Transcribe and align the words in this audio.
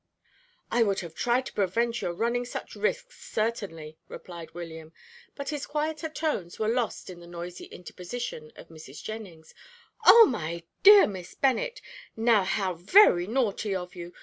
"I 0.71 0.81
would 0.81 1.01
have 1.01 1.13
tried 1.13 1.45
to 1.45 1.53
prevent 1.53 2.01
your 2.01 2.11
running 2.15 2.43
such 2.43 2.75
risks, 2.75 3.23
certainly," 3.23 3.99
replied 4.07 4.55
William, 4.55 4.93
but 5.35 5.49
his 5.49 5.67
quieter 5.67 6.09
tones 6.09 6.57
were 6.57 6.67
lost 6.67 7.07
in 7.11 7.19
the 7.19 7.27
noisy 7.27 7.65
interposition 7.65 8.51
of 8.55 8.69
Mrs. 8.69 9.03
Jennings. 9.03 9.53
"Oh, 10.03 10.25
my 10.25 10.63
dear 10.81 11.05
Miss 11.05 11.35
Bennet, 11.35 11.81
now 12.15 12.43
how 12.43 12.73
very 12.73 13.27
naughty 13.27 13.75
of 13.75 13.93
you! 13.93 14.11